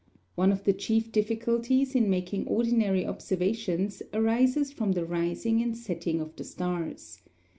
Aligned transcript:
One 0.33 0.51
of 0.51 0.63
the 0.63 0.73
chief 0.73 1.11
difficulties 1.11 1.93
in 1.93 2.09
making 2.09 2.47
ordinary 2.47 3.05
observations 3.05 4.01
arises 4.11 4.71
from 4.71 4.93
the 4.93 5.05
rising 5.05 5.61
and 5.61 5.77
setting 5.77 6.19
of 6.19 6.35
the 6.35 6.43
stars. 6.43 7.21